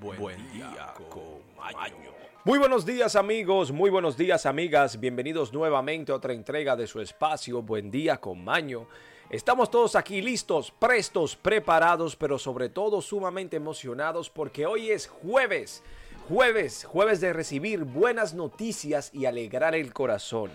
Buen, 0.00 0.52
día, 0.52 0.92
con 1.08 1.22
Maño. 1.56 2.12
Muy 2.44 2.58
buenos 2.58 2.84
días 2.84 3.16
amigos, 3.16 3.72
muy 3.72 3.88
buenos 3.88 4.16
días 4.16 4.44
amigas, 4.44 5.00
bienvenidos 5.00 5.52
nuevamente 5.52 6.12
a 6.12 6.16
otra 6.16 6.34
entrega 6.34 6.76
de 6.76 6.86
su 6.86 7.00
espacio 7.00 7.62
Buen 7.62 7.90
día 7.90 8.18
con 8.18 8.44
Maño. 8.44 8.86
Estamos 9.30 9.70
todos 9.70 9.96
aquí 9.96 10.20
listos, 10.20 10.70
prestos, 10.70 11.34
preparados, 11.34 12.14
pero 12.14 12.38
sobre 12.38 12.68
todo 12.68 13.00
sumamente 13.00 13.56
emocionados 13.56 14.28
porque 14.28 14.66
hoy 14.66 14.90
es 14.90 15.06
jueves, 15.06 15.82
jueves, 16.28 16.84
jueves 16.84 17.20
de 17.20 17.32
recibir 17.32 17.84
buenas 17.84 18.34
noticias 18.34 19.10
y 19.14 19.24
alegrar 19.24 19.74
el 19.74 19.92
corazón. 19.94 20.50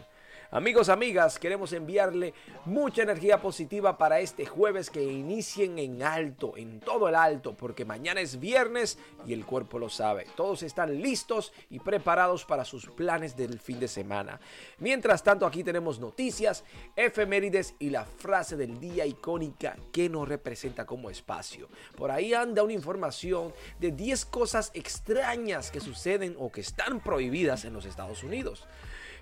Amigos, 0.53 0.89
amigas, 0.89 1.39
queremos 1.39 1.71
enviarle 1.71 2.33
mucha 2.65 3.03
energía 3.03 3.41
positiva 3.41 3.97
para 3.97 4.19
este 4.19 4.45
jueves 4.45 4.89
que 4.89 5.01
inicien 5.01 5.79
en 5.79 6.03
alto, 6.03 6.57
en 6.57 6.81
todo 6.81 7.07
el 7.07 7.15
alto, 7.15 7.53
porque 7.53 7.85
mañana 7.85 8.19
es 8.19 8.37
viernes 8.37 8.97
y 9.25 9.31
el 9.31 9.45
cuerpo 9.45 9.79
lo 9.79 9.87
sabe. 9.87 10.27
Todos 10.35 10.63
están 10.63 11.01
listos 11.01 11.53
y 11.69 11.79
preparados 11.79 12.43
para 12.43 12.65
sus 12.65 12.87
planes 12.87 13.37
del 13.37 13.61
fin 13.61 13.79
de 13.79 13.87
semana. 13.87 14.41
Mientras 14.79 15.23
tanto, 15.23 15.45
aquí 15.45 15.63
tenemos 15.63 16.01
noticias, 16.01 16.65
efemérides 16.97 17.75
y 17.79 17.89
la 17.89 18.03
frase 18.03 18.57
del 18.57 18.77
día 18.77 19.05
icónica 19.05 19.77
que 19.93 20.09
nos 20.09 20.27
representa 20.27 20.85
como 20.85 21.09
espacio. 21.09 21.69
Por 21.95 22.11
ahí 22.11 22.33
anda 22.33 22.61
una 22.61 22.73
información 22.73 23.53
de 23.79 23.91
10 23.91 24.25
cosas 24.25 24.71
extrañas 24.73 25.71
que 25.71 25.79
suceden 25.79 26.35
o 26.37 26.51
que 26.51 26.59
están 26.59 26.99
prohibidas 26.99 27.63
en 27.63 27.71
los 27.71 27.85
Estados 27.85 28.21
Unidos 28.21 28.67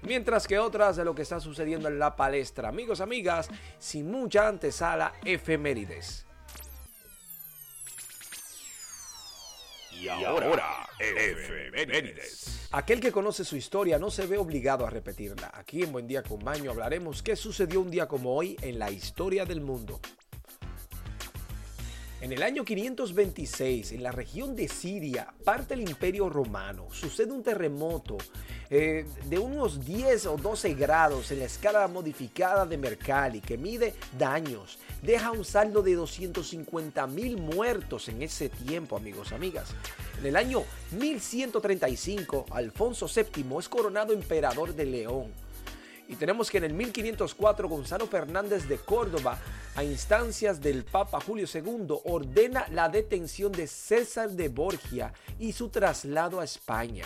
mientras 0.01 0.47
que 0.47 0.59
otras 0.59 0.95
de 0.95 1.05
lo 1.05 1.15
que 1.15 1.21
está 1.21 1.39
sucediendo 1.39 1.87
en 1.87 1.99
la 1.99 2.15
palestra. 2.15 2.69
Amigos, 2.69 3.01
amigas, 3.01 3.49
sin 3.77 4.09
mucha 4.09 4.47
antesala, 4.47 5.13
efemérides. 5.23 6.25
Y 9.91 10.07
ahora, 10.07 10.87
efemérides. 10.99 12.69
Aquel 12.71 13.01
que 13.01 13.11
conoce 13.11 13.43
su 13.43 13.57
historia 13.57 13.99
no 13.99 14.09
se 14.09 14.27
ve 14.27 14.37
obligado 14.37 14.85
a 14.85 14.89
repetirla. 14.89 15.51
Aquí 15.53 15.83
en 15.83 15.91
Buen 15.91 16.07
Día 16.07 16.23
con 16.23 16.43
Maño 16.43 16.71
hablaremos 16.71 17.21
qué 17.21 17.35
sucedió 17.35 17.81
un 17.81 17.91
día 17.91 18.07
como 18.07 18.33
hoy 18.35 18.55
en 18.61 18.79
la 18.79 18.91
historia 18.91 19.43
del 19.43 19.59
mundo. 19.59 19.99
En 22.21 22.33
el 22.33 22.43
año 22.43 22.65
526, 22.65 23.93
en 23.93 24.03
la 24.03 24.11
región 24.11 24.53
de 24.53 24.67
Siria, 24.67 25.33
parte 25.45 25.73
del 25.73 25.89
Imperio 25.89 26.27
Romano, 26.27 26.87
sucede 26.91 27.31
un 27.31 27.41
terremoto 27.41 28.17
eh, 28.69 29.05
de 29.29 29.39
unos 29.39 29.85
10 29.85 30.25
o 30.25 30.35
12 30.35 30.73
grados 30.73 31.31
en 31.31 31.39
la 31.39 31.45
escala 31.45 31.87
modificada 31.87 32.65
de 32.65 32.77
Mercalli 32.77 33.39
que 33.39 33.57
mide 33.57 33.93
daños. 34.17 34.79
Deja 35.01 35.31
un 35.31 35.45
saldo 35.45 35.81
de 35.81 35.95
250 35.95 37.07
mil 37.07 37.37
muertos 37.37 38.09
en 38.09 38.21
ese 38.21 38.49
tiempo, 38.49 38.97
amigos, 38.97 39.31
amigas. 39.31 39.69
En 40.19 40.25
el 40.25 40.35
año 40.35 40.63
1135, 40.99 42.47
Alfonso 42.51 43.07
VII 43.07 43.59
es 43.59 43.69
coronado 43.69 44.11
emperador 44.11 44.75
de 44.75 44.85
León. 44.85 45.48
Y 46.09 46.15
tenemos 46.15 46.49
que 46.49 46.57
en 46.57 46.63
el 46.63 46.73
1504 46.73 47.69
Gonzalo 47.69 48.07
Fernández 48.07 48.67
de 48.67 48.79
Córdoba, 48.79 49.37
a 49.75 49.83
instancias 49.83 50.59
del 50.59 50.83
Papa 50.83 51.19
Julio 51.21 51.45
II, 51.53 51.99
ordena 52.05 52.65
la 52.71 52.89
detención 52.89 53.51
de 53.51 53.67
César 53.67 54.31
de 54.31 54.49
Borgia 54.49 55.13
y 55.37 55.51
su 55.51 55.69
traslado 55.69 56.39
a 56.39 56.45
España. 56.45 57.05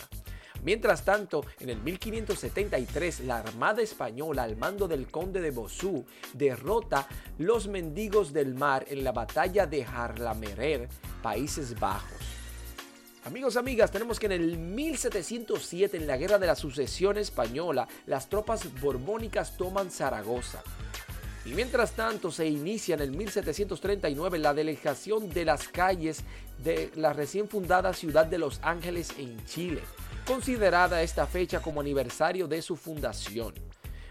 Mientras 0.63 1.03
tanto, 1.03 1.45
en 1.59 1.69
el 1.69 1.81
1573, 1.81 3.25
la 3.25 3.39
Armada 3.39 3.81
Española 3.81 4.43
al 4.43 4.55
mando 4.55 4.87
del 4.87 5.11
conde 5.11 5.41
de 5.41 5.51
Bosú 5.51 6.05
derrota 6.31 7.05
los 7.37 7.67
mendigos 7.67 8.31
del 8.31 8.55
mar 8.55 8.85
en 8.87 9.03
la 9.03 9.11
batalla 9.11 9.65
de 9.65 9.83
Harlamerer, 9.83 10.87
Países 11.21 11.77
Bajos. 11.77 12.32
Amigos, 13.25 13.55
amigas, 13.55 13.89
tenemos 13.89 14.19
que 14.19 14.25
en 14.25 14.33
el 14.33 14.57
1707, 14.57 15.95
en 15.95 16.07
la 16.07 16.17
Guerra 16.17 16.39
de 16.39 16.47
la 16.47 16.55
Sucesión 16.55 17.17
Española, 17.17 17.87
las 18.05 18.27
tropas 18.27 18.67
borbónicas 18.81 19.55
toman 19.55 19.91
Zaragoza. 19.91 20.61
Y 21.45 21.53
mientras 21.53 21.93
tanto 21.93 22.31
se 22.31 22.45
inicia 22.47 22.95
en 22.95 23.01
el 23.01 23.11
1739 23.11 24.39
la 24.39 24.53
delegación 24.53 25.29
de 25.29 25.45
las 25.45 25.69
calles 25.69 26.19
de 26.61 26.91
la 26.95 27.13
recién 27.13 27.47
fundada 27.47 27.93
ciudad 27.93 28.25
de 28.25 28.39
Los 28.39 28.59
Ángeles 28.61 29.13
en 29.17 29.45
Chile, 29.45 29.81
considerada 30.27 31.01
esta 31.01 31.25
fecha 31.25 31.61
como 31.61 31.79
aniversario 31.79 32.49
de 32.49 32.61
su 32.61 32.75
fundación. 32.75 33.53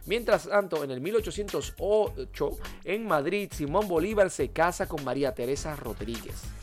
Mientras 0.07 0.49
tanto, 0.49 0.85
en 0.85 0.91
el 0.91 1.03
1808, 1.03 2.51
en 2.85 3.07
Madrid, 3.07 3.53
Simón 3.55 3.89
Bolívar 3.89 4.31
se 4.31 4.49
casa 4.49 4.89
con 4.89 5.05
María 5.05 5.35
Teresa 5.35 5.77
Rodríguez. 5.77 6.62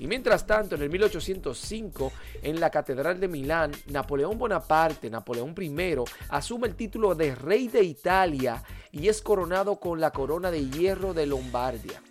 Y 0.00 0.06
mientras 0.06 0.46
tanto, 0.46 0.76
en 0.76 0.82
el 0.82 0.88
1805, 0.88 2.12
en 2.42 2.58
la 2.58 2.70
Catedral 2.70 3.20
de 3.20 3.28
Milán, 3.28 3.70
Napoleón 3.88 4.38
Bonaparte, 4.38 5.10
Napoleón 5.10 5.54
I, 5.60 5.94
asume 6.30 6.68
el 6.68 6.74
título 6.74 7.14
de 7.14 7.34
Rey 7.34 7.68
de 7.68 7.82
Italia 7.82 8.62
y 8.90 9.08
es 9.08 9.20
coronado 9.20 9.78
con 9.78 10.00
la 10.00 10.10
corona 10.10 10.50
de 10.50 10.70
hierro 10.70 11.12
de 11.12 11.26
Lombardia. 11.26 12.02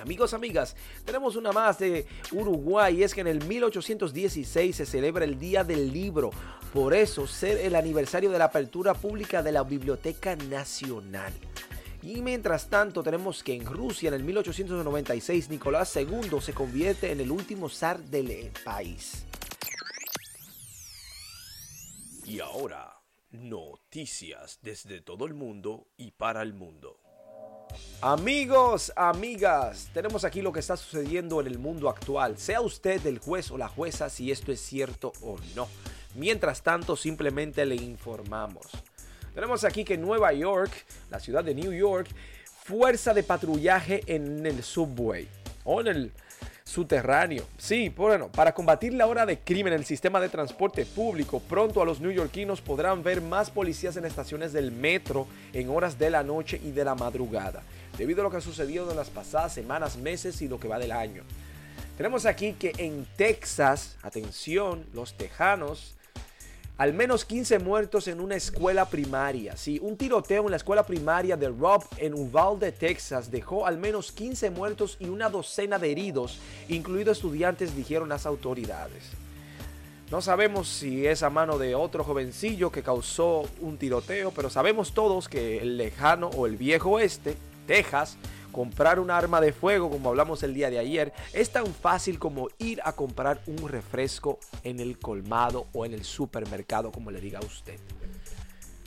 Amigos, 0.00 0.32
amigas, 0.32 0.76
tenemos 1.04 1.34
una 1.34 1.50
más 1.50 1.80
de 1.80 2.06
Uruguay 2.30 3.00
y 3.00 3.02
es 3.02 3.14
que 3.14 3.22
en 3.22 3.26
el 3.26 3.44
1816 3.44 4.76
se 4.76 4.86
celebra 4.86 5.24
el 5.24 5.40
Día 5.40 5.64
del 5.64 5.92
Libro, 5.92 6.30
por 6.72 6.94
eso 6.94 7.26
ser 7.26 7.58
el 7.58 7.74
aniversario 7.74 8.30
de 8.30 8.38
la 8.38 8.44
apertura 8.44 8.94
pública 8.94 9.42
de 9.42 9.50
la 9.50 9.64
Biblioteca 9.64 10.36
Nacional. 10.36 11.32
Y 12.02 12.20
mientras 12.22 12.68
tanto 12.68 13.02
tenemos 13.02 13.42
que 13.42 13.54
en 13.54 13.64
Rusia 13.64 14.08
en 14.08 14.14
el 14.14 14.24
1896 14.24 15.50
Nicolás 15.50 15.96
II 15.96 16.40
se 16.40 16.52
convierte 16.52 17.10
en 17.10 17.20
el 17.20 17.30
último 17.30 17.68
zar 17.68 17.98
del 17.98 18.50
país. 18.64 19.24
Y 22.24 22.40
ahora, 22.40 23.00
noticias 23.30 24.58
desde 24.62 25.00
todo 25.00 25.26
el 25.26 25.34
mundo 25.34 25.88
y 25.96 26.10
para 26.10 26.42
el 26.42 26.54
mundo. 26.54 27.00
Amigos, 28.00 28.92
amigas, 28.94 29.90
tenemos 29.92 30.24
aquí 30.24 30.42
lo 30.42 30.52
que 30.52 30.60
está 30.60 30.76
sucediendo 30.76 31.40
en 31.40 31.46
el 31.46 31.58
mundo 31.58 31.88
actual. 31.88 32.38
Sea 32.38 32.60
usted 32.60 33.04
el 33.06 33.18
juez 33.18 33.50
o 33.50 33.58
la 33.58 33.68
jueza 33.68 34.10
si 34.10 34.30
esto 34.30 34.52
es 34.52 34.60
cierto 34.60 35.12
o 35.22 35.36
no. 35.54 35.68
Mientras 36.14 36.62
tanto, 36.62 36.96
simplemente 36.96 37.64
le 37.66 37.76
informamos. 37.76 38.66
Tenemos 39.36 39.64
aquí 39.64 39.84
que 39.84 39.98
Nueva 39.98 40.32
York, 40.32 40.72
la 41.10 41.20
ciudad 41.20 41.44
de 41.44 41.54
New 41.54 41.70
York, 41.70 42.08
fuerza 42.64 43.12
de 43.12 43.22
patrullaje 43.22 44.02
en 44.06 44.46
el 44.46 44.62
subway 44.62 45.28
o 45.62 45.82
en 45.82 45.88
el 45.88 46.12
subterráneo. 46.64 47.44
Sí, 47.58 47.90
bueno, 47.90 48.32
para 48.32 48.54
combatir 48.54 48.94
la 48.94 49.06
hora 49.06 49.26
de 49.26 49.40
crimen 49.40 49.74
en 49.74 49.80
el 49.80 49.84
sistema 49.84 50.20
de 50.20 50.30
transporte 50.30 50.86
público, 50.86 51.40
pronto 51.40 51.82
a 51.82 51.84
los 51.84 52.00
neoyorquinos 52.00 52.62
podrán 52.62 53.02
ver 53.02 53.20
más 53.20 53.50
policías 53.50 53.98
en 53.98 54.06
estaciones 54.06 54.54
del 54.54 54.72
metro 54.72 55.26
en 55.52 55.68
horas 55.68 55.98
de 55.98 56.08
la 56.08 56.22
noche 56.22 56.58
y 56.64 56.70
de 56.70 56.86
la 56.86 56.94
madrugada, 56.94 57.62
debido 57.98 58.22
a 58.22 58.24
lo 58.24 58.30
que 58.30 58.38
ha 58.38 58.40
sucedido 58.40 58.90
en 58.90 58.96
las 58.96 59.10
pasadas 59.10 59.52
semanas, 59.52 59.98
meses 59.98 60.40
y 60.40 60.48
lo 60.48 60.58
que 60.58 60.68
va 60.68 60.78
del 60.78 60.92
año. 60.92 61.24
Tenemos 61.98 62.24
aquí 62.24 62.54
que 62.54 62.72
en 62.78 63.06
Texas, 63.18 63.98
atención, 64.02 64.86
los 64.94 65.12
tejanos 65.12 65.94
al 66.78 66.92
menos 66.92 67.24
15 67.24 67.58
muertos 67.58 68.06
en 68.06 68.20
una 68.20 68.36
escuela 68.36 68.84
primaria. 68.84 69.56
Sí, 69.56 69.78
un 69.82 69.96
tiroteo 69.96 70.44
en 70.44 70.50
la 70.50 70.58
escuela 70.58 70.84
primaria 70.84 71.36
de 71.36 71.48
Rob 71.48 71.82
en 71.96 72.14
Uvalde, 72.14 72.72
Texas, 72.72 73.30
dejó 73.30 73.66
al 73.66 73.78
menos 73.78 74.12
15 74.12 74.50
muertos 74.50 74.96
y 75.00 75.08
una 75.08 75.30
docena 75.30 75.78
de 75.78 75.90
heridos, 75.90 76.38
incluidos 76.68 77.18
estudiantes, 77.18 77.74
dijeron 77.74 78.08
las 78.08 78.26
autoridades. 78.26 79.04
No 80.10 80.20
sabemos 80.20 80.68
si 80.68 81.06
es 81.06 81.22
a 81.22 81.30
mano 81.30 81.58
de 81.58 81.74
otro 81.74 82.04
jovencillo 82.04 82.70
que 82.70 82.82
causó 82.82 83.48
un 83.60 83.76
tiroteo, 83.76 84.30
pero 84.30 84.50
sabemos 84.50 84.92
todos 84.92 85.28
que 85.28 85.58
el 85.58 85.78
lejano 85.78 86.28
o 86.28 86.46
el 86.46 86.56
viejo 86.56 86.90
oeste, 86.90 87.36
Texas, 87.66 88.16
comprar 88.56 88.98
un 88.98 89.10
arma 89.10 89.38
de 89.42 89.52
fuego, 89.52 89.90
como 89.90 90.08
hablamos 90.08 90.42
el 90.42 90.54
día 90.54 90.70
de 90.70 90.78
ayer, 90.78 91.12
es 91.34 91.50
tan 91.50 91.66
fácil 91.66 92.18
como 92.18 92.48
ir 92.56 92.80
a 92.84 92.94
comprar 92.94 93.38
un 93.46 93.68
refresco 93.68 94.38
en 94.64 94.80
el 94.80 94.98
colmado 94.98 95.66
o 95.74 95.84
en 95.84 95.92
el 95.92 96.04
supermercado, 96.04 96.90
como 96.90 97.10
le 97.10 97.20
diga 97.20 97.38
usted. 97.40 97.78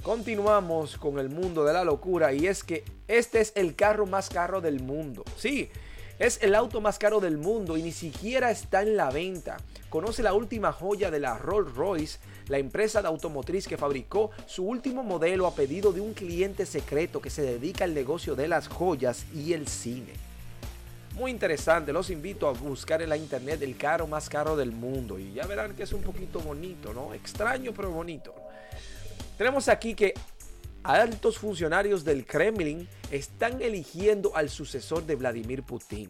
Continuamos 0.02 0.98
con 0.98 1.20
el 1.20 1.30
mundo 1.30 1.64
de 1.66 1.74
la 1.74 1.84
locura 1.84 2.34
y 2.34 2.48
es 2.48 2.64
que 2.64 2.84
este 3.08 3.42
es 3.42 3.54
el 3.56 3.76
carro 3.76 4.08
más 4.08 4.30
caro 4.30 4.60
del 4.60 4.80
mundo. 4.80 5.24
Sí, 5.38 5.70
es 6.20 6.38
el 6.44 6.54
auto 6.54 6.82
más 6.82 7.00
caro 7.00 7.22
del 7.22 7.38
mundo 7.38 7.78
y 7.78 7.82
ni 7.82 7.94
siquiera 7.94 8.52
está 8.52 8.82
en 8.82 8.98
la 8.98 9.10
venta. 9.10 9.58
Conoce 9.90 10.22
la 10.22 10.34
última 10.34 10.74
joya 10.74 11.10
de 11.10 11.22
la 11.22 11.38
Rolls 11.38 11.74
Royce, 11.74 12.20
la 12.50 12.58
empresa 12.58 13.02
de 13.02 13.08
automotriz 13.08 13.68
que 13.68 13.78
fabricó 13.78 14.32
su 14.46 14.66
último 14.66 15.02
modelo 15.02 15.48
a 15.48 15.56
pedido 15.56 15.94
de 15.94 16.02
un 16.02 16.14
cliente 16.14 16.66
secreto 16.66 17.22
que 17.22 17.30
se 17.30 17.42
dedica 17.42 17.86
al 17.86 17.94
negocio 17.94 18.36
de 18.36 18.50
las 18.50 18.68
joyas 18.68 19.26
y 19.34 19.54
el 19.54 19.68
cine. 19.68 20.12
Muy 21.16 21.32
interesante, 21.32 21.94
los 21.94 22.10
invito 22.10 22.48
a 22.48 22.52
buscar 22.52 23.02
en 23.02 23.10
la 23.10 23.18
internet 23.18 23.62
el 23.62 23.78
carro 23.78 24.06
más 24.06 24.30
caro 24.30 24.58
del 24.58 24.74
mundo 24.74 25.18
y 25.18 25.34
ya 25.34 25.48
verán 25.48 25.74
que 25.74 25.84
es 25.84 25.94
un 25.94 26.02
poquito 26.02 26.40
bonito, 26.42 26.94
¿no? 26.94 27.14
Extraño 27.14 27.74
pero 27.74 27.92
bonito. 27.92 28.36
Tenemos 29.38 29.70
aquí 29.70 29.96
que 29.96 30.14
altos 30.84 31.38
funcionarios 31.38 32.04
del 32.04 32.26
Kremlin 32.26 32.88
están 33.12 33.62
eligiendo 33.62 34.36
al 34.36 34.50
sucesor 34.50 35.06
de 35.06 35.16
Vladimir 35.16 35.64
Putin. 35.64 36.10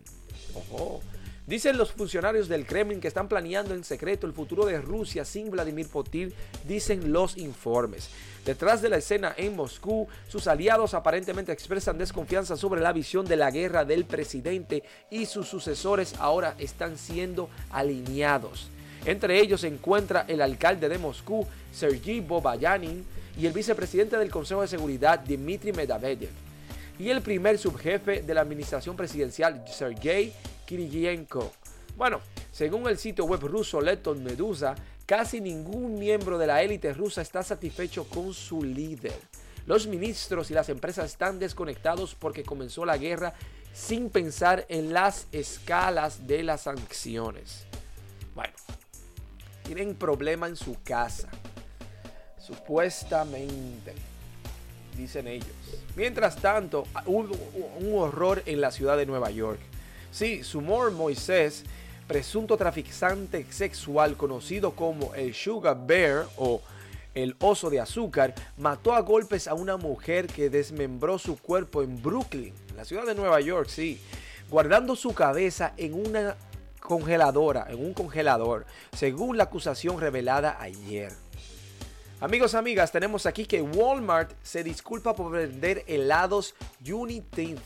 Ojo. 0.53 1.01
Dicen 1.49 1.79
los 1.79 1.91
funcionarios 1.91 2.47
del 2.47 2.67
Kremlin 2.67 3.01
que 3.01 3.07
están 3.07 3.27
planeando 3.27 3.73
en 3.73 3.83
secreto 3.83 4.27
el 4.27 4.33
futuro 4.33 4.67
de 4.67 4.79
Rusia 4.79 5.25
sin 5.25 5.49
Vladimir 5.49 5.87
Putin, 5.87 6.31
dicen 6.67 7.11
los 7.11 7.37
informes. 7.37 8.09
Detrás 8.45 8.83
de 8.83 8.89
la 8.89 8.97
escena 8.97 9.33
en 9.35 9.55
Moscú, 9.55 10.07
sus 10.27 10.45
aliados 10.45 10.93
aparentemente 10.93 11.51
expresan 11.51 11.97
desconfianza 11.97 12.55
sobre 12.55 12.81
la 12.81 12.93
visión 12.93 13.25
de 13.25 13.35
la 13.35 13.49
guerra 13.49 13.83
del 13.83 14.05
presidente 14.05 14.83
y 15.09 15.25
sus 15.25 15.47
sucesores 15.47 16.13
ahora 16.19 16.53
están 16.59 16.99
siendo 16.99 17.49
alineados. 17.71 18.69
Entre 19.05 19.39
ellos 19.39 19.61
se 19.61 19.67
encuentra 19.69 20.25
el 20.27 20.41
alcalde 20.41 20.87
de 20.87 20.99
Moscú, 20.99 21.47
Sergei 21.73 22.19
Bobayanin, 22.19 23.03
y 23.39 23.45
el 23.45 23.53
vicepresidente 23.53 24.17
del 24.17 24.29
Consejo 24.29 24.61
de 24.61 24.67
Seguridad, 24.67 25.21
Dmitry 25.21 25.71
Medvedev, 25.71 26.29
y 26.99 27.09
el 27.09 27.21
primer 27.21 27.57
subjefe 27.57 28.21
de 28.21 28.33
la 28.33 28.41
administración 28.41 28.95
presidencial, 28.97 29.63
Sergei 29.67 30.33
Kiriyenko. 30.65 31.51
Bueno, 31.95 32.19
según 32.51 32.87
el 32.87 32.97
sitio 32.97 33.25
web 33.25 33.41
ruso 33.41 33.79
Leton 33.79 34.21
Medusa, 34.21 34.75
casi 35.05 35.39
ningún 35.39 35.97
miembro 35.97 36.37
de 36.37 36.45
la 36.45 36.61
élite 36.61 36.93
rusa 36.93 37.21
está 37.21 37.41
satisfecho 37.41 38.03
con 38.03 38.33
su 38.33 38.61
líder. 38.61 39.15
Los 39.65 39.87
ministros 39.87 40.51
y 40.51 40.53
las 40.53 40.67
empresas 40.67 41.05
están 41.05 41.39
desconectados 41.39 42.15
porque 42.15 42.43
comenzó 42.43 42.85
la 42.85 42.97
guerra 42.97 43.33
sin 43.73 44.09
pensar 44.09 44.65
en 44.67 44.93
las 44.93 45.27
escalas 45.31 46.27
de 46.27 46.43
las 46.43 46.61
sanciones. 46.61 47.65
Bueno, 48.35 48.53
tienen 49.63 49.95
problema 49.95 50.47
en 50.47 50.55
su 50.55 50.81
casa. 50.83 51.29
Supuestamente, 52.39 53.93
dicen 54.99 55.27
ellos. 55.27 55.49
Mientras 55.95 56.35
tanto, 56.35 56.83
hubo 57.05 57.35
un 57.79 57.99
horror 57.99 58.43
en 58.45 58.61
la 58.61 58.71
ciudad 58.71 58.97
de 58.97 59.05
Nueva 59.05 59.31
York. 59.31 59.59
Sí, 60.11 60.43
Sumor 60.43 60.91
Moisés, 60.91 61.63
presunto 62.07 62.57
traficante 62.57 63.45
sexual 63.51 64.17
conocido 64.17 64.71
como 64.71 65.13
el 65.15 65.33
Sugar 65.33 65.77
Bear 65.85 66.25
o 66.37 66.61
el 67.15 67.35
oso 67.39 67.69
de 67.69 67.79
azúcar, 67.79 68.35
mató 68.57 68.93
a 68.93 69.01
golpes 69.01 69.47
a 69.47 69.53
una 69.53 69.77
mujer 69.77 70.27
que 70.27 70.49
desmembró 70.49 71.17
su 71.17 71.37
cuerpo 71.37 71.81
en 71.81 72.01
Brooklyn, 72.01 72.53
la 72.75 72.85
ciudad 72.85 73.05
de 73.05 73.15
Nueva 73.15 73.41
York, 73.41 73.67
sí, 73.69 73.99
guardando 74.49 74.95
su 74.95 75.13
cabeza 75.13 75.73
en 75.77 75.93
una 75.93 76.35
congeladora, 76.79 77.67
en 77.69 77.83
un 77.83 77.93
congelador, 77.93 78.65
según 78.95 79.37
la 79.37 79.43
acusación 79.45 79.99
revelada 79.99 80.57
ayer. 80.59 81.11
Amigos, 82.21 82.53
amigas, 82.53 82.91
tenemos 82.91 83.25
aquí 83.25 83.45
que 83.45 83.61
Walmart 83.61 84.33
se 84.43 84.61
disculpa 84.61 85.15
por 85.15 85.31
vender 85.31 85.85
helados 85.87 86.53
Unitint. 86.85 87.61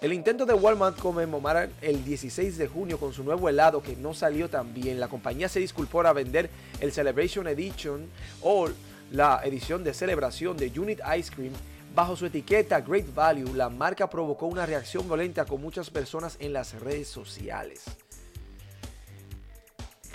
El 0.00 0.14
intento 0.14 0.46
de 0.46 0.54
Walmart 0.54 0.98
conmemorar 0.98 1.68
el 1.82 2.02
16 2.02 2.56
de 2.56 2.66
junio 2.66 2.98
con 2.98 3.12
su 3.12 3.22
nuevo 3.24 3.46
helado 3.46 3.82
que 3.82 3.94
no 3.94 4.14
salió 4.14 4.48
tan 4.48 4.72
bien. 4.72 4.98
La 4.98 5.08
compañía 5.08 5.50
se 5.50 5.60
disculpó 5.60 6.00
a 6.00 6.14
vender 6.14 6.48
el 6.80 6.92
Celebration 6.92 7.46
Edition 7.46 8.08
o 8.40 8.70
la 9.12 9.42
edición 9.44 9.84
de 9.84 9.92
celebración 9.92 10.56
de 10.56 10.72
Unit 10.80 11.00
Ice 11.18 11.30
Cream 11.30 11.52
bajo 11.94 12.16
su 12.16 12.24
etiqueta 12.24 12.80
Great 12.80 13.12
Value. 13.12 13.52
La 13.52 13.68
marca 13.68 14.08
provocó 14.08 14.46
una 14.46 14.64
reacción 14.64 15.06
violenta 15.06 15.44
con 15.44 15.60
muchas 15.60 15.90
personas 15.90 16.38
en 16.40 16.54
las 16.54 16.72
redes 16.80 17.08
sociales 17.08 17.84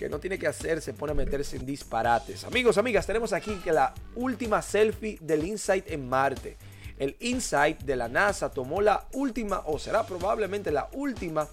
que 0.03 0.09
no 0.09 0.19
tiene 0.19 0.37
que 0.37 0.47
hacer 0.47 0.81
se 0.81 0.93
pone 0.93 1.13
a 1.13 1.15
meterse 1.15 1.55
en 1.55 1.65
disparates. 1.65 2.43
Amigos, 2.43 2.77
amigas, 2.77 3.07
tenemos 3.07 3.31
aquí 3.31 3.55
que 3.63 3.71
la 3.71 3.93
última 4.15 4.61
selfie 4.61 5.17
del 5.21 5.45
InSight 5.45 5.89
en 5.89 6.09
Marte. 6.09 6.57
El 6.99 7.15
InSight 7.21 7.83
de 7.83 7.95
la 7.95 8.09
NASA 8.09 8.51
tomó 8.51 8.81
la 8.81 9.07
última, 9.13 9.61
o 9.65 9.79
será 9.79 10.05
probablemente 10.05 10.73
la 10.73 10.89
última, 10.91 11.47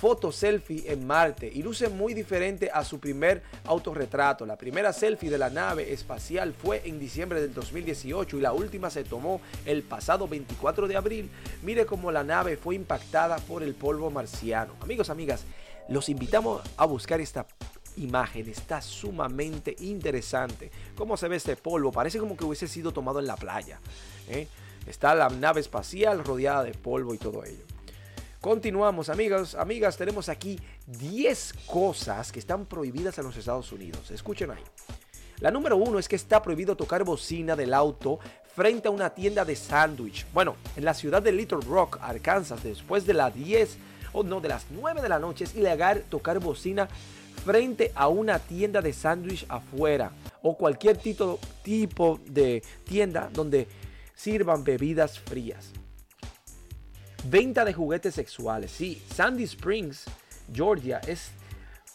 foto 0.00 0.32
selfie 0.32 0.90
en 0.90 1.06
Marte 1.06 1.50
y 1.54 1.62
luce 1.62 1.90
muy 1.90 2.14
diferente 2.14 2.70
a 2.72 2.84
su 2.84 2.98
primer 2.98 3.42
autorretrato. 3.66 4.46
La 4.46 4.56
primera 4.56 4.94
selfie 4.94 5.28
de 5.28 5.36
la 5.36 5.50
nave 5.50 5.92
espacial 5.92 6.54
fue 6.54 6.80
en 6.86 6.98
diciembre 6.98 7.42
del 7.42 7.52
2018 7.52 8.38
y 8.38 8.40
la 8.40 8.54
última 8.54 8.88
se 8.88 9.04
tomó 9.04 9.42
el 9.66 9.82
pasado 9.82 10.26
24 10.26 10.88
de 10.88 10.96
abril. 10.96 11.30
Mire 11.62 11.84
cómo 11.84 12.10
la 12.10 12.24
nave 12.24 12.56
fue 12.56 12.76
impactada 12.76 13.36
por 13.40 13.62
el 13.62 13.74
polvo 13.74 14.10
marciano. 14.10 14.72
Amigos, 14.80 15.10
amigas, 15.10 15.44
los 15.90 16.08
invitamos 16.08 16.62
a 16.78 16.86
buscar 16.86 17.20
esta 17.20 17.46
imagen. 17.96 18.48
Está 18.48 18.80
sumamente 18.80 19.74
interesante. 19.80 20.70
¿Cómo 20.96 21.16
se 21.16 21.28
ve 21.28 21.36
este 21.36 21.56
polvo? 21.56 21.92
Parece 21.92 22.18
como 22.18 22.36
que 22.36 22.44
hubiese 22.44 22.68
sido 22.68 22.92
tomado 22.92 23.20
en 23.20 23.26
la 23.26 23.36
playa. 23.36 23.80
¿eh? 24.28 24.48
Está 24.86 25.14
la 25.14 25.28
nave 25.28 25.60
espacial 25.60 26.24
rodeada 26.24 26.62
de 26.62 26.72
polvo 26.72 27.14
y 27.14 27.18
todo 27.18 27.44
ello. 27.44 27.64
Continuamos, 28.40 29.08
amigos, 29.08 29.54
amigas. 29.54 29.96
Tenemos 29.96 30.28
aquí 30.28 30.60
10 30.86 31.54
cosas 31.66 32.30
que 32.30 32.38
están 32.38 32.66
prohibidas 32.66 33.16
en 33.18 33.24
los 33.24 33.36
Estados 33.36 33.72
Unidos. 33.72 34.10
Escuchen 34.10 34.50
ahí. 34.50 34.62
La 35.40 35.50
número 35.50 35.76
uno 35.76 35.98
es 35.98 36.08
que 36.08 36.16
está 36.16 36.42
prohibido 36.42 36.76
tocar 36.76 37.04
bocina 37.04 37.56
del 37.56 37.74
auto 37.74 38.18
frente 38.54 38.88
a 38.88 38.90
una 38.90 39.10
tienda 39.10 39.44
de 39.44 39.56
sándwich. 39.56 40.26
Bueno, 40.32 40.56
en 40.76 40.84
la 40.84 40.94
ciudad 40.94 41.22
de 41.22 41.32
Little 41.32 41.60
Rock, 41.66 41.98
Arkansas, 42.00 42.62
después 42.62 43.04
de 43.06 43.14
las 43.14 43.34
10 43.34 43.78
o 44.12 44.22
no, 44.22 44.40
de 44.40 44.48
las 44.48 44.66
9 44.70 45.02
de 45.02 45.08
la 45.08 45.18
noche 45.18 45.44
es 45.44 45.54
ilegal 45.56 46.04
tocar 46.08 46.38
bocina 46.38 46.88
frente 47.44 47.92
a 47.94 48.08
una 48.08 48.38
tienda 48.38 48.80
de 48.80 48.92
sándwich 48.92 49.46
afuera 49.48 50.12
o 50.42 50.56
cualquier 50.56 50.96
tipo, 50.96 51.38
tipo 51.62 52.20
de 52.26 52.62
tienda 52.84 53.30
donde 53.32 53.66
sirvan 54.14 54.64
bebidas 54.64 55.18
frías. 55.18 55.70
Venta 57.24 57.64
de 57.64 57.72
juguetes 57.72 58.14
sexuales. 58.14 58.70
Sí, 58.70 59.02
Sandy 59.14 59.44
Springs, 59.44 60.04
Georgia, 60.52 61.00
es 61.06 61.30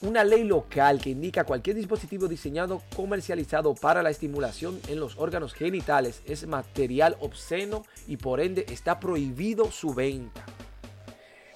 una 0.01 0.24
ley 0.24 0.45
local 0.45 1.01
que 1.01 1.09
indica 1.09 1.44
cualquier 1.44 1.75
dispositivo 1.75 2.27
diseñado 2.27 2.81
comercializado 2.95 3.75
para 3.75 4.01
la 4.01 4.09
estimulación 4.09 4.80
en 4.88 5.00
los 5.00 5.18
órganos 5.18 5.53
genitales 5.53 6.21
es 6.25 6.47
material 6.47 7.18
obsceno 7.19 7.83
y 8.07 8.15
por 8.15 8.39
ende 8.39 8.65
está 8.69 9.00
prohibido 9.00 9.71
su 9.71 9.94
venta. 9.94 10.45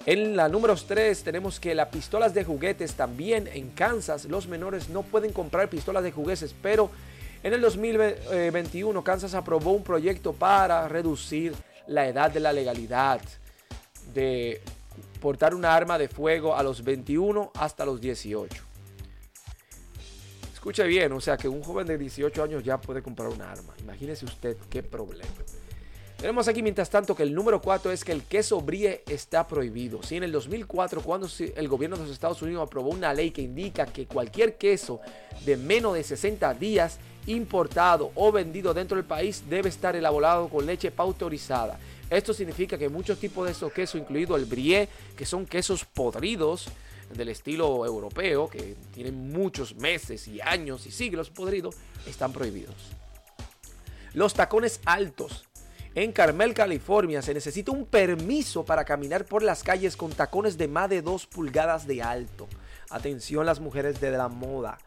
En 0.06 0.36
la 0.36 0.50
número 0.50 0.76
3 0.76 1.22
tenemos 1.22 1.58
que 1.58 1.74
las 1.74 1.88
pistolas 1.88 2.34
de 2.34 2.44
juguetes 2.44 2.92
también 2.92 3.48
en 3.50 3.70
Kansas 3.70 4.26
los 4.26 4.46
menores 4.46 4.90
no 4.90 5.02
pueden 5.02 5.32
comprar 5.32 5.70
pistolas 5.70 6.02
de 6.02 6.12
juguetes, 6.12 6.54
pero 6.60 6.90
en 7.42 7.54
el 7.54 7.62
2021 7.62 9.02
Kansas 9.02 9.32
aprobó 9.32 9.72
un 9.72 9.82
proyecto 9.82 10.34
para 10.34 10.88
reducir 10.88 11.54
la 11.86 12.06
edad 12.06 12.30
de 12.30 12.40
la 12.40 12.52
legalidad 12.52 13.20
de 14.12 14.60
portar 15.22 15.54
una 15.54 15.74
arma 15.74 15.96
de 15.96 16.08
fuego 16.08 16.54
a 16.54 16.62
los 16.62 16.84
21 16.84 17.52
hasta 17.54 17.86
los 17.86 17.98
18. 17.98 18.62
Escuche 20.52 20.84
bien, 20.84 21.12
o 21.12 21.20
sea 21.20 21.38
que 21.38 21.48
un 21.48 21.62
joven 21.62 21.86
de 21.86 21.96
18 21.96 22.42
años 22.42 22.62
ya 22.62 22.78
puede 22.78 23.02
comprar 23.02 23.28
una 23.28 23.50
arma. 23.50 23.72
Imagínese 23.80 24.26
usted 24.26 24.58
qué 24.68 24.82
problema. 24.82 25.32
Tenemos 26.24 26.48
aquí, 26.48 26.62
mientras 26.62 26.88
tanto, 26.88 27.14
que 27.14 27.22
el 27.22 27.34
número 27.34 27.60
4 27.60 27.92
es 27.92 28.02
que 28.02 28.10
el 28.10 28.22
queso 28.22 28.58
brie 28.62 29.04
está 29.06 29.46
prohibido. 29.46 30.02
Si 30.02 30.16
en 30.16 30.22
el 30.22 30.32
2004, 30.32 31.02
cuando 31.02 31.28
el 31.38 31.68
gobierno 31.68 31.98
de 31.98 32.04
los 32.04 32.12
Estados 32.12 32.40
Unidos 32.40 32.66
aprobó 32.66 32.88
una 32.88 33.12
ley 33.12 33.30
que 33.30 33.42
indica 33.42 33.84
que 33.84 34.06
cualquier 34.06 34.56
queso 34.56 35.02
de 35.44 35.58
menos 35.58 35.92
de 35.92 36.02
60 36.02 36.54
días 36.54 36.98
importado 37.26 38.10
o 38.14 38.32
vendido 38.32 38.72
dentro 38.72 38.96
del 38.96 39.04
país 39.04 39.44
debe 39.50 39.68
estar 39.68 39.96
elaborado 39.96 40.48
con 40.48 40.64
leche 40.64 40.90
pautorizada. 40.90 41.78
Esto 42.08 42.32
significa 42.32 42.78
que 42.78 42.88
muchos 42.88 43.18
tipos 43.18 43.44
de 43.44 43.52
esos 43.52 43.70
quesos, 43.70 44.00
incluido 44.00 44.34
el 44.34 44.46
brie, 44.46 44.88
que 45.18 45.26
son 45.26 45.44
quesos 45.44 45.84
podridos 45.84 46.68
del 47.14 47.28
estilo 47.28 47.84
europeo, 47.84 48.48
que 48.48 48.76
tienen 48.94 49.30
muchos 49.30 49.74
meses 49.74 50.26
y 50.26 50.40
años 50.40 50.86
y 50.86 50.90
siglos 50.90 51.28
podridos, 51.28 51.76
están 52.06 52.32
prohibidos. 52.32 52.76
Los 54.14 54.32
tacones 54.32 54.80
altos 54.86 55.44
en 55.94 56.10
Carmel, 56.10 56.54
California, 56.54 57.22
se 57.22 57.34
necesita 57.34 57.70
un 57.70 57.86
permiso 57.86 58.64
para 58.64 58.84
caminar 58.84 59.24
por 59.24 59.44
las 59.44 59.62
calles 59.62 59.96
con 59.96 60.10
tacones 60.10 60.58
de 60.58 60.66
más 60.66 60.90
de 60.90 61.02
2 61.02 61.26
pulgadas 61.26 61.86
de 61.86 62.02
alto. 62.02 62.48
Atención 62.90 63.46
las 63.46 63.60
mujeres 63.60 64.00
de 64.00 64.10
la 64.10 64.28
moda. 64.28 64.78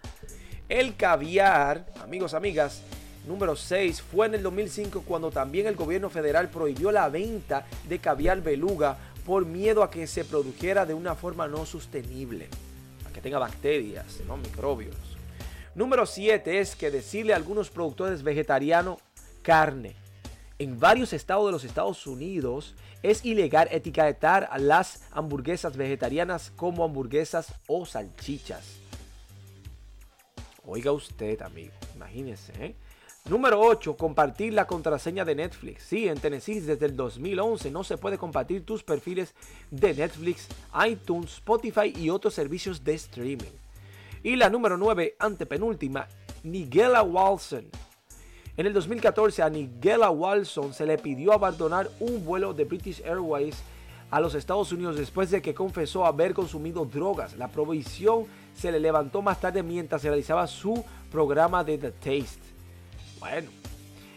El 0.67 0.97
caviar, 0.97 1.85
amigos, 2.01 2.33
amigas, 2.33 2.81
número 3.25 3.55
6, 3.55 4.01
fue 4.01 4.27
en 4.27 4.35
el 4.35 4.43
2005 4.43 5.03
cuando 5.07 5.31
también 5.31 5.65
el 5.67 5.77
gobierno 5.77 6.09
federal 6.09 6.49
prohibió 6.49 6.91
la 6.91 7.07
venta 7.07 7.65
de 7.87 7.99
caviar 7.99 8.41
beluga 8.41 8.97
por 9.25 9.45
miedo 9.45 9.83
a 9.83 9.89
que 9.89 10.07
se 10.07 10.25
produjera 10.25 10.85
de 10.85 10.93
una 10.93 11.15
forma 11.15 11.47
no 11.47 11.65
sostenible, 11.65 12.49
a 13.09 13.13
que 13.13 13.21
tenga 13.21 13.39
bacterias, 13.39 14.19
no 14.27 14.35
microbios. 14.35 14.95
Número 15.73 16.05
7 16.05 16.59
es 16.59 16.75
que 16.75 16.91
decirle 16.91 17.31
a 17.31 17.37
algunos 17.37 17.69
productores 17.69 18.23
vegetarianos 18.23 18.97
carne 19.41 19.95
en 20.59 20.79
varios 20.79 21.13
estados 21.13 21.45
de 21.45 21.51
los 21.51 21.63
Estados 21.63 22.07
Unidos 22.07 22.75
es 23.03 23.23
ilegal 23.25 23.67
etiquetar 23.71 24.47
a 24.51 24.57
las 24.57 25.03
hamburguesas 25.11 25.77
vegetarianas 25.77 26.51
como 26.55 26.83
hamburguesas 26.83 27.53
o 27.67 27.85
salchichas. 27.85 28.79
Oiga 30.65 30.91
usted, 30.91 31.41
amigo, 31.41 31.73
imagínese. 31.95 32.53
¿eh? 32.59 32.75
Número 33.29 33.59
8. 33.61 33.95
Compartir 33.95 34.53
la 34.53 34.67
contraseña 34.67 35.25
de 35.25 35.35
Netflix. 35.35 35.83
Sí, 35.83 36.07
en 36.07 36.19
Tennessee 36.19 36.59
desde 36.59 36.85
el 36.85 36.95
2011 36.95 37.71
no 37.71 37.83
se 37.83 37.97
puede 37.97 38.17
compartir 38.17 38.65
tus 38.65 38.83
perfiles 38.83 39.33
de 39.69 39.93
Netflix, 39.93 40.47
iTunes, 40.85 41.33
Spotify 41.33 41.93
y 41.95 42.09
otros 42.09 42.33
servicios 42.33 42.83
de 42.83 42.95
streaming. 42.95 43.51
Y 44.23 44.35
la 44.35 44.49
número 44.49 44.77
9, 44.77 45.15
antepenúltima, 45.19 46.07
Nigella 46.43 47.03
Walson. 47.03 47.67
En 48.57 48.65
el 48.65 48.73
2014 48.73 49.43
a 49.43 49.51
Nigella 49.51 50.09
Walson 50.09 50.73
se 50.73 50.87
le 50.87 50.97
pidió 50.97 51.31
abandonar 51.31 51.91
un 51.99 52.25
vuelo 52.25 52.55
de 52.55 52.65
British 52.65 53.03
Airways 53.05 53.55
a 54.09 54.19
los 54.19 54.33
Estados 54.33 54.71
Unidos 54.71 54.97
después 54.97 55.29
de 55.29 55.43
que 55.43 55.53
confesó 55.53 56.07
haber 56.07 56.33
consumido 56.33 56.83
drogas. 56.83 57.37
La 57.37 57.49
provisión 57.49 58.25
se 58.55 58.71
le 58.71 58.79
levantó 58.79 59.21
más 59.21 59.39
tarde 59.39 59.61
mientras 59.61 60.03
realizaba 60.03 60.47
su 60.47 60.83
programa 61.11 61.63
de 61.63 61.77
The 61.77 61.91
Taste. 61.91 62.41
Bueno. 63.19 63.51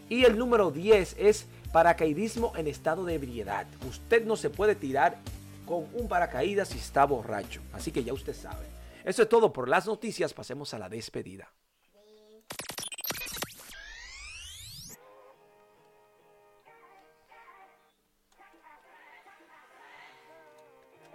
Y 0.09 0.25
el 0.25 0.39
número 0.39 0.71
10 0.71 1.17
es 1.19 1.47
paracaidismo 1.71 2.55
en 2.57 2.67
estado 2.67 3.05
de 3.05 3.17
ebriedad. 3.17 3.67
Usted 3.87 4.25
no 4.25 4.37
se 4.37 4.49
puede 4.49 4.75
tirar 4.75 5.19
con 5.67 5.85
un 5.93 6.09
paracaídas 6.09 6.69
si 6.69 6.79
está 6.79 7.05
borracho. 7.05 7.61
Así 7.75 7.93
que 7.93 8.05
ya 8.05 8.15
usted 8.15 8.35
sabe. 8.35 8.67
Eso 9.05 9.23
es 9.23 9.29
todo 9.29 9.53
por 9.53 9.69
las 9.69 9.87
noticias. 9.87 10.33
Pasemos 10.33 10.73
a 10.73 10.79
la 10.79 10.89
despedida. 10.89 11.53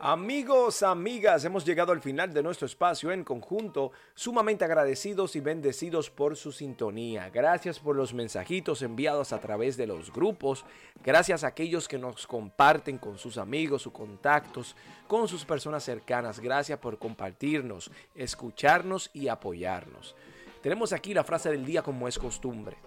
Amigos, 0.08 0.84
amigas, 0.84 1.46
hemos 1.46 1.66
llegado 1.66 1.92
al 1.92 2.00
final 2.00 2.32
de 2.32 2.44
nuestro 2.44 2.68
espacio 2.68 3.12
en 3.12 3.24
conjunto, 3.24 3.92
sumamente 4.14 4.64
agradecidos 4.64 5.36
y 5.36 5.40
bendecidos 5.40 6.12
por 6.12 6.36
su 6.36 6.52
sintonía. 6.52 7.32
Gracias 7.32 7.80
por 7.80 7.96
los 7.96 8.14
mensajitos 8.14 8.84
enviados 8.84 9.34
a 9.34 9.42
través 9.42 9.78
de 9.78 9.88
los 9.88 10.14
grupos, 10.14 10.64
gracias 11.04 11.44
a 11.44 11.48
aquellos 11.48 11.88
que 11.88 11.98
nos 11.98 12.28
comparten 12.28 13.00
con 13.00 13.18
sus 13.18 13.40
amigos, 13.40 13.82
sus 13.82 13.94
contactos, 13.94 14.76
con 15.08 15.28
sus 15.28 15.44
personas 15.44 15.84
cercanas. 15.84 16.40
Gracias 16.40 16.78
por 16.78 17.00
compartirnos, 17.00 17.90
escucharnos 18.14 19.10
y 19.12 19.28
apoyarnos. 19.28 20.16
Tenemos 20.62 20.94
aquí 20.94 21.16
la 21.16 21.24
frase 21.24 21.50
del 21.50 21.66
día 21.66 21.82
como 21.82 22.08
es 22.08 22.20
costumbre, 22.20 22.78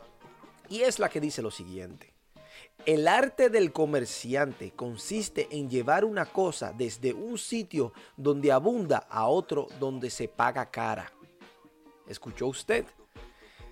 y 0.68 0.82
es 0.82 1.00
la 1.00 1.08
que 1.08 1.20
dice 1.20 1.42
lo 1.42 1.50
siguiente. 1.50 2.17
El 2.86 3.06
arte 3.06 3.50
del 3.50 3.72
comerciante 3.72 4.70
consiste 4.70 5.48
en 5.50 5.68
llevar 5.68 6.04
una 6.04 6.26
cosa 6.26 6.72
desde 6.72 7.12
un 7.12 7.36
sitio 7.36 7.92
donde 8.16 8.52
abunda 8.52 9.06
a 9.10 9.26
otro 9.28 9.66
donde 9.78 10.10
se 10.10 10.28
paga 10.28 10.70
cara. 10.70 11.12
¿Escuchó 12.06 12.46
usted? 12.46 12.86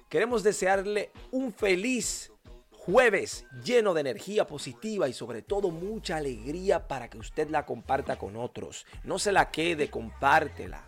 Queremos 0.08 0.42
desearle 0.42 1.10
un 1.30 1.52
feliz 1.52 2.30
jueves 2.72 3.46
lleno 3.64 3.94
de 3.94 4.02
energía 4.02 4.46
positiva 4.46 5.08
y 5.08 5.12
sobre 5.12 5.42
todo 5.42 5.70
mucha 5.70 6.18
alegría 6.18 6.86
para 6.86 7.08
que 7.08 7.18
usted 7.18 7.48
la 7.48 7.64
comparta 7.64 8.18
con 8.18 8.36
otros. 8.36 8.86
No 9.02 9.18
se 9.18 9.32
la 9.32 9.50
quede, 9.50 9.88
compártela. 9.88 10.84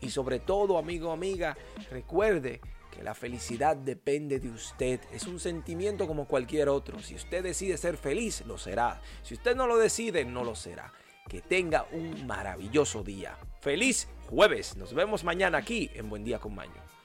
Y 0.00 0.10
sobre 0.10 0.38
todo, 0.38 0.78
amigo, 0.78 1.12
amiga, 1.12 1.56
recuerde 1.90 2.60
la 3.02 3.14
felicidad 3.14 3.76
depende 3.76 4.40
de 4.40 4.50
usted. 4.50 5.00
Es 5.12 5.24
un 5.24 5.40
sentimiento 5.40 6.06
como 6.06 6.26
cualquier 6.26 6.68
otro. 6.68 6.98
Si 7.00 7.14
usted 7.14 7.42
decide 7.42 7.76
ser 7.76 7.96
feliz, 7.96 8.44
lo 8.46 8.58
será. 8.58 9.00
Si 9.22 9.34
usted 9.34 9.56
no 9.56 9.66
lo 9.66 9.76
decide, 9.76 10.24
no 10.24 10.44
lo 10.44 10.54
será. 10.54 10.92
Que 11.28 11.40
tenga 11.40 11.86
un 11.92 12.26
maravilloso 12.26 13.02
día. 13.02 13.38
Feliz 13.60 14.08
jueves. 14.28 14.76
Nos 14.76 14.94
vemos 14.94 15.24
mañana 15.24 15.58
aquí 15.58 15.90
en 15.94 16.08
Buen 16.08 16.24
Día 16.24 16.38
con 16.38 16.54
Maño. 16.54 16.97